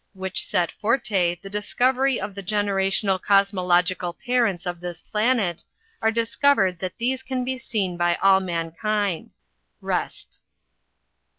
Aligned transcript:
Which 0.13 0.43
set 0.47 0.71
forte 0.81 1.35
the 1.43 1.49
discovery 1.51 2.19
of 2.19 2.33
the 2.33 2.41
generational 2.41 3.21
cosmological 3.21 4.13
Parents 4.13 4.65
of 4.65 4.79
this 4.79 5.03
planet, 5.03 5.63
are 6.01 6.09
discovered 6.11 6.79
that 6.79 6.97
these 6.97 7.21
can 7.21 7.43
be 7.45 7.59
seen 7.59 7.97
by 7.97 8.15
all 8.15 8.39
mankind. 8.39 9.31
"Resp." 9.79 10.25